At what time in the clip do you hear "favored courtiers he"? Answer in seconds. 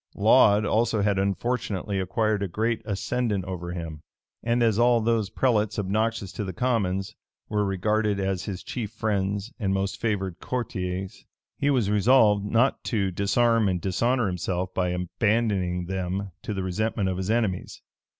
10.01-11.69